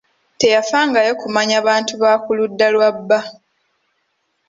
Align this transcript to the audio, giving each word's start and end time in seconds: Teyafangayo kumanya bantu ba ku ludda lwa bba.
Teyafangayo 0.39 1.11
kumanya 1.21 1.57
bantu 1.67 1.93
ba 2.01 2.11
ku 2.23 2.31
ludda 2.37 2.67
lwa 2.75 2.89
bba. 2.97 3.19